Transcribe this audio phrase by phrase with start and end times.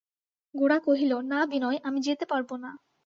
[0.55, 2.71] গোরা কহিল, না বিনয়, আমি যেতে পারব না।